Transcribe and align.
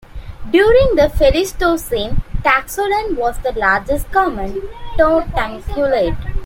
During 0.51 0.95
the 0.95 1.11
Pleistocene, 1.15 2.23
"Toxodon" 2.43 3.15
was 3.15 3.37
the 3.43 3.51
largest 3.51 4.11
common 4.11 4.63
notoungulate. 4.97 6.17